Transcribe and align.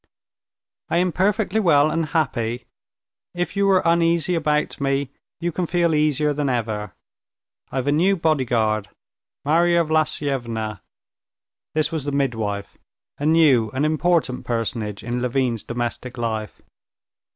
"I 0.89 0.97
am 0.97 1.11
perfectly 1.11 1.59
well 1.59 1.91
and 1.91 2.07
happy. 2.07 2.65
If 3.35 3.55
you 3.55 3.67
were 3.67 3.83
uneasy 3.85 4.33
about 4.33 4.81
me, 4.81 5.11
you 5.39 5.51
can 5.51 5.67
feel 5.67 5.93
easier 5.93 6.33
than 6.33 6.49
ever. 6.49 6.95
I've 7.71 7.85
a 7.85 7.91
new 7.91 8.15
bodyguard, 8.17 8.89
Marya 9.45 9.83
Vlasyevna,"—this 9.83 11.91
was 11.91 12.05
the 12.05 12.11
midwife, 12.11 12.79
a 13.19 13.27
new 13.27 13.69
and 13.75 13.85
important 13.85 14.43
personage 14.43 15.03
in 15.03 15.21
Levin's 15.21 15.61
domestic 15.63 16.17
life. 16.17 16.63